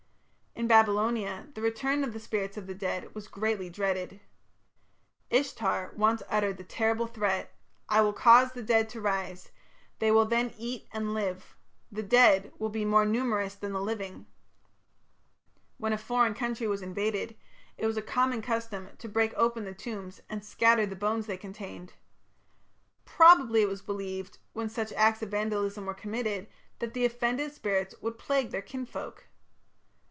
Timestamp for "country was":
16.35-16.83